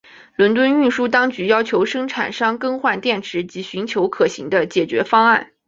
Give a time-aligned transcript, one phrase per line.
[0.35, 5.51] 伦敦运输当局要求生产商更换电池及寻求可行的解决方案。